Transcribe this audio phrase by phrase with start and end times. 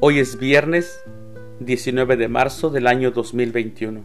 [0.00, 1.02] Hoy es viernes
[1.58, 4.04] 19 de marzo del año 2021.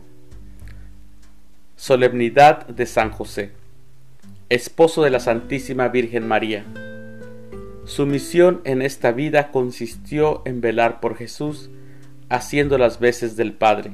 [1.76, 3.52] Solemnidad de San José,
[4.50, 6.66] esposo de la Santísima Virgen María.
[7.86, 11.70] Su misión en esta vida consistió en velar por Jesús,
[12.28, 13.92] haciendo las veces del Padre.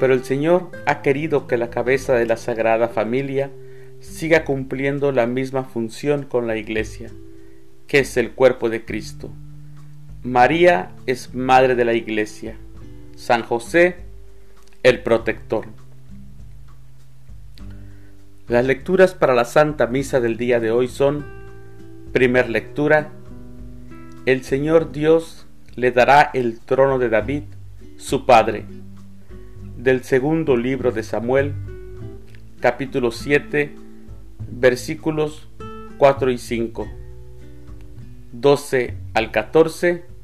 [0.00, 3.50] Pero el Señor ha querido que la cabeza de la Sagrada Familia
[4.00, 7.10] siga cumpliendo la misma función con la Iglesia,
[7.86, 9.30] que es el cuerpo de Cristo
[10.24, 12.56] María es madre de la iglesia.
[13.14, 13.98] San José,
[14.82, 15.66] el protector.
[18.48, 21.24] Las lecturas para la Santa Misa del día de hoy son,
[22.12, 23.12] primer lectura,
[24.26, 27.44] el Señor Dios le dará el trono de David,
[27.96, 28.64] su padre.
[29.76, 31.54] Del segundo libro de Samuel,
[32.58, 33.72] capítulo 7,
[34.50, 35.46] versículos
[35.96, 36.88] 4 y 5.
[38.32, 40.17] 12 al 14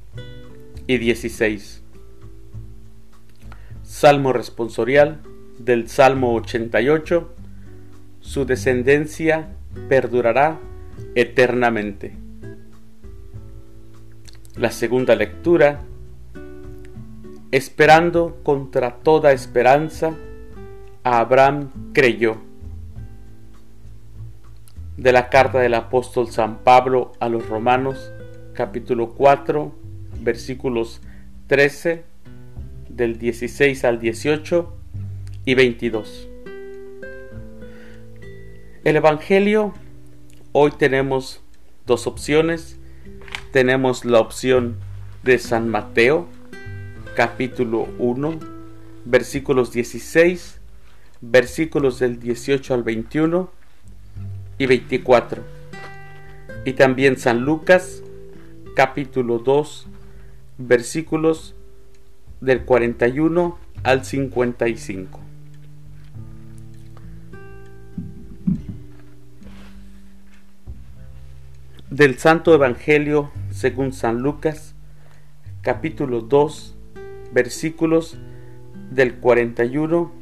[0.87, 1.83] y 16.
[3.83, 5.21] Salmo responsorial
[5.59, 7.33] del Salmo 88.
[8.21, 9.49] Su descendencia
[9.89, 10.59] perdurará
[11.15, 12.17] eternamente.
[14.57, 15.81] La segunda lectura.
[17.51, 20.15] Esperando contra toda esperanza,
[21.05, 22.39] Abraham creyó.
[24.97, 28.13] De la carta del apóstol San Pablo a los Romanos,
[28.55, 29.84] capítulo 4,
[30.25, 31.01] versículos
[31.47, 32.05] 13
[32.89, 34.77] del 16 al 18
[35.45, 36.29] y 22.
[38.85, 39.75] El Evangelio,
[40.53, 41.43] hoy tenemos
[41.87, 42.79] dos opciones.
[43.53, 44.77] Tenemos la opción
[45.23, 46.27] de San Mateo,
[47.15, 48.39] capítulo 1,
[49.05, 50.61] versículos 16,
[51.21, 53.51] versículos del 18 al 21
[54.59, 55.43] y 24.
[56.65, 58.03] Y también San Lucas,
[58.75, 59.89] capítulo 2,
[60.59, 61.55] versículos
[62.41, 65.21] del 41 al 55.
[71.91, 74.75] Del Santo Evangelio según San Lucas,
[75.63, 76.77] capítulo 2,
[77.33, 78.19] versículos
[78.91, 80.13] del 41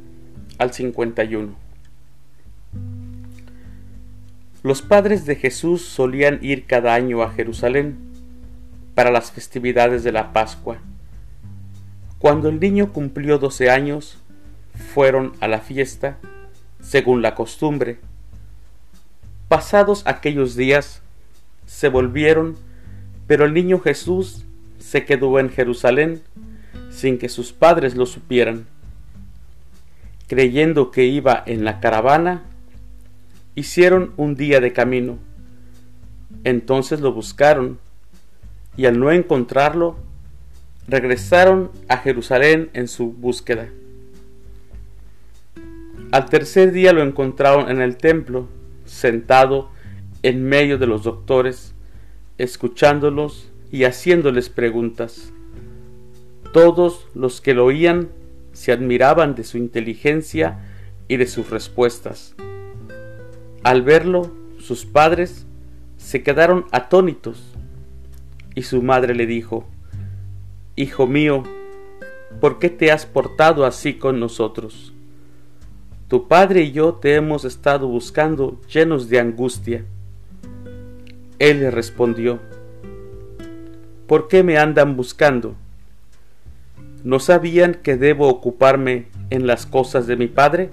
[0.59, 1.55] al 51.
[4.61, 8.12] Los padres de Jesús solían ir cada año a Jerusalén
[8.95, 10.77] para las festividades de la Pascua.
[12.19, 14.17] Cuando el niño cumplió doce años,
[14.93, 16.17] fueron a la fiesta,
[16.81, 17.99] según la costumbre.
[19.47, 21.01] Pasados aquellos días,
[21.65, 22.55] se volvieron,
[23.27, 24.45] pero el niño Jesús
[24.79, 26.21] se quedó en Jerusalén
[26.89, 28.67] sin que sus padres lo supieran.
[30.27, 32.43] Creyendo que iba en la caravana,
[33.55, 35.17] hicieron un día de camino.
[36.43, 37.79] Entonces lo buscaron
[38.75, 39.97] y al no encontrarlo,
[40.87, 43.69] regresaron a Jerusalén en su búsqueda.
[46.11, 48.47] Al tercer día lo encontraron en el templo,
[48.85, 49.69] sentado
[50.21, 51.73] en medio de los doctores,
[52.37, 55.33] escuchándolos y haciéndoles preguntas.
[56.51, 58.09] Todos los que lo oían
[58.51, 60.59] se admiraban de su inteligencia
[61.07, 62.35] y de sus respuestas.
[63.63, 65.47] Al verlo, sus padres
[65.97, 67.52] se quedaron atónitos
[68.55, 69.65] y su madre le dijo,
[70.75, 71.43] Hijo mío,
[72.39, 74.93] ¿por qué te has portado así con nosotros?
[76.07, 79.85] Tu padre y yo te hemos estado buscando llenos de angustia.
[81.39, 82.39] Él le respondió,
[84.07, 85.55] ¿por qué me andan buscando?
[87.03, 90.69] ¿No sabían que debo ocuparme en las cosas de mi padre?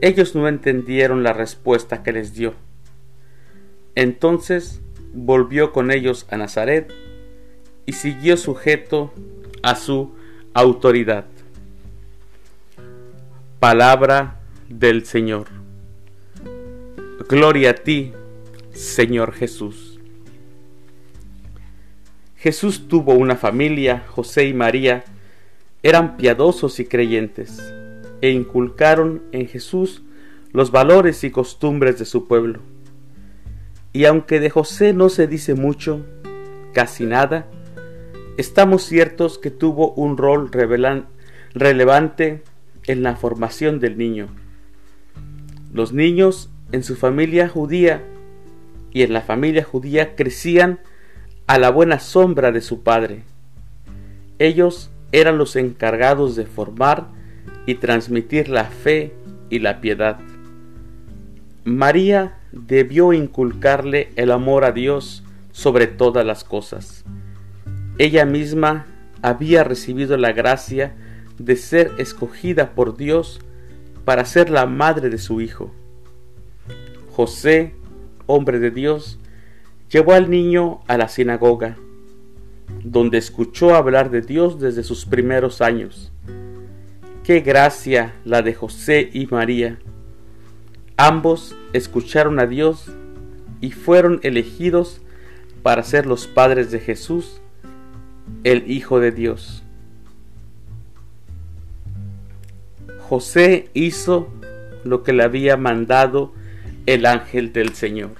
[0.00, 2.54] Ellos no entendieron la respuesta que les dio.
[3.94, 4.82] Entonces
[5.16, 6.92] volvió con ellos a Nazaret
[7.86, 9.12] y siguió sujeto
[9.62, 10.14] a su
[10.52, 11.24] autoridad.
[13.58, 15.46] Palabra del Señor.
[17.28, 18.12] Gloria a ti,
[18.74, 19.98] Señor Jesús.
[22.36, 25.04] Jesús tuvo una familia, José y María
[25.82, 27.72] eran piadosos y creyentes,
[28.20, 30.02] e inculcaron en Jesús
[30.52, 32.75] los valores y costumbres de su pueblo
[33.96, 36.04] y aunque de José no se dice mucho,
[36.74, 37.46] casi nada,
[38.36, 40.50] estamos ciertos que tuvo un rol
[41.54, 42.42] relevante
[42.86, 44.28] en la formación del niño.
[45.72, 48.04] Los niños en su familia judía
[48.92, 50.78] y en la familia judía crecían
[51.46, 53.22] a la buena sombra de su padre.
[54.38, 57.06] Ellos eran los encargados de formar
[57.64, 59.14] y transmitir la fe
[59.48, 60.18] y la piedad.
[61.64, 65.22] María debió inculcarle el amor a Dios,
[65.56, 67.06] sobre todas las cosas.
[67.96, 68.84] Ella misma
[69.22, 70.94] había recibido la gracia
[71.38, 73.40] de ser escogida por Dios
[74.04, 75.72] para ser la madre de su hijo.
[77.10, 77.74] José,
[78.26, 79.18] hombre de Dios,
[79.90, 81.78] llevó al niño a la sinagoga,
[82.84, 86.12] donde escuchó hablar de Dios desde sus primeros años.
[87.24, 89.78] Qué gracia la de José y María.
[90.98, 92.90] Ambos escucharon a Dios
[93.60, 95.02] y fueron elegidos
[95.62, 97.42] para ser los padres de Jesús,
[98.44, 99.62] el Hijo de Dios.
[103.00, 104.32] José hizo
[104.84, 106.32] lo que le había mandado
[106.86, 108.12] el ángel del Señor.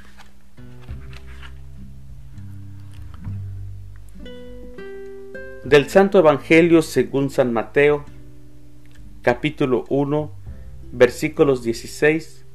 [5.65, 8.05] Del Santo Evangelio según San Mateo,
[9.23, 10.31] capítulo 1,
[10.93, 12.46] versículos 16,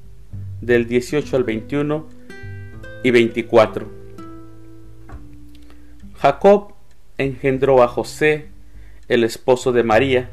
[0.62, 2.08] del 18 al 21
[3.04, 3.92] y 24.
[6.18, 6.76] Jacob
[7.18, 8.50] engendró a José,
[9.08, 10.30] el esposo de María,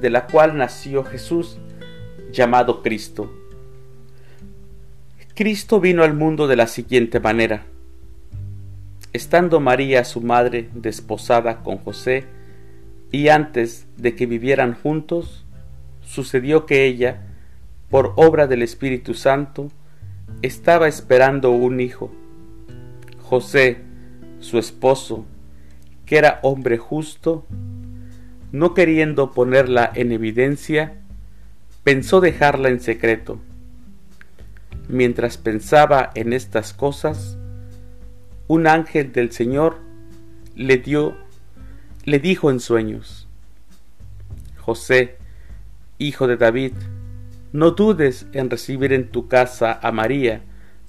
[0.00, 1.58] de la cual nació Jesús,
[2.32, 3.32] llamado Cristo.
[5.34, 7.64] Cristo vino al mundo de la siguiente manera.
[9.12, 12.26] Estando María su madre desposada con José,
[13.10, 15.44] y antes de que vivieran juntos,
[16.02, 17.29] sucedió que ella,
[17.90, 19.68] por obra del Espíritu Santo,
[20.42, 22.10] estaba esperando un hijo.
[23.20, 23.78] José,
[24.38, 25.26] su esposo,
[26.06, 27.44] que era hombre justo,
[28.52, 31.02] no queriendo ponerla en evidencia,
[31.84, 33.38] pensó dejarla en secreto.
[34.88, 37.36] Mientras pensaba en estas cosas,
[38.48, 39.78] un ángel del Señor
[40.56, 41.14] le dio
[42.04, 43.28] le dijo en sueños,
[44.58, 45.16] José,
[45.98, 46.72] hijo de David,
[47.52, 50.42] no dudes en recibir en tu casa a María,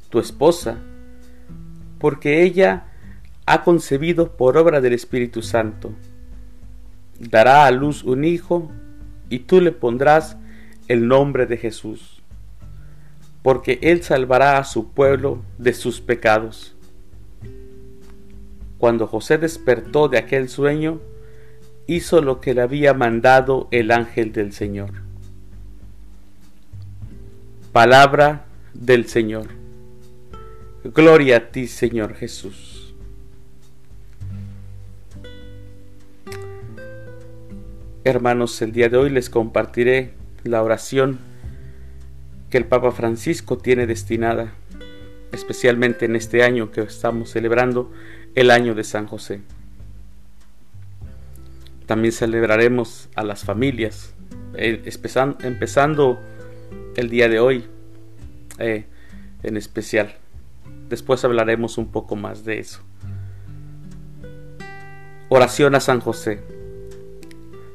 [0.10, 0.78] tu esposa,
[2.00, 2.86] porque ella
[3.46, 5.92] ha concebido por obra del Espíritu Santo.
[7.20, 8.72] Dará a luz un hijo,
[9.30, 10.38] y tú le pondrás
[10.88, 12.22] el nombre de Jesús,
[13.42, 16.76] porque él salvará a su pueblo de sus pecados.
[18.78, 21.00] Cuando José despertó de aquel sueño,
[21.88, 25.11] hizo lo que le había mandado el ángel del Señor.
[27.72, 29.48] Palabra del Señor.
[30.84, 32.94] Gloria a ti, Señor Jesús.
[38.04, 41.20] Hermanos, el día de hoy les compartiré la oración
[42.50, 44.54] que el Papa Francisco tiene destinada,
[45.32, 47.90] especialmente en este año que estamos celebrando
[48.36, 49.44] el año de San José.
[51.86, 54.14] También celebraremos a las familias,
[54.56, 54.84] eh,
[55.44, 56.20] empezando
[56.96, 57.66] el día de hoy
[58.60, 58.86] eh,
[59.44, 60.16] en especial.
[60.90, 62.82] Después hablaremos un poco más de eso.
[65.30, 66.42] Oración a San José.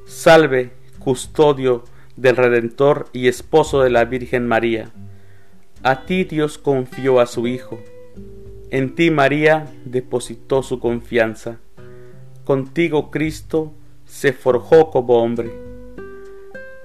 [0.06, 1.84] Salve, custodio
[2.16, 4.90] del Redentor y esposo de la Virgen María.
[5.82, 7.78] A ti Dios confió a su Hijo
[8.70, 11.60] en ti María depositó su confianza.
[12.44, 13.72] Contigo Cristo
[14.04, 15.52] se forjó como hombre.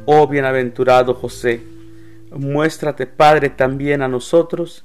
[0.06, 1.64] Oh bienaventurado José,
[2.32, 4.84] muéstrate Padre también a nosotros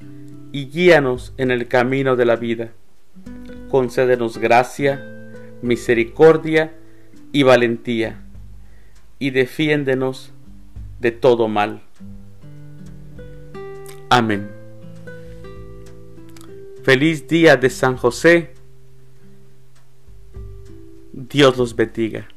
[0.53, 2.73] y guíanos en el camino de la vida.
[3.71, 5.31] Concédenos gracia,
[5.63, 6.75] misericordia
[7.33, 8.23] y valentía,
[9.19, 10.33] y defiéndenos
[11.01, 11.83] de todo mal.
[14.09, 14.51] Amén.
[16.83, 18.55] Feliz día de San José.
[21.13, 22.29] Dios los bendiga.